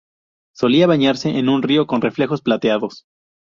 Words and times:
Solía 0.55 0.87
bañarse 0.87 1.29
en 1.37 1.47
un 1.47 1.61
río 1.61 1.85
con 1.85 2.01
reflejos 2.01 2.41
plateados. 2.41 3.03